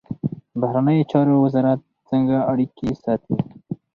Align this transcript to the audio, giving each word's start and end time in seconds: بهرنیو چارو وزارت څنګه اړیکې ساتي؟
بهرنیو 0.59 1.09
چارو 1.11 1.33
وزارت 1.45 1.79
څنګه 2.09 2.37
اړیکې 2.51 2.89
ساتي؟ 3.03 3.35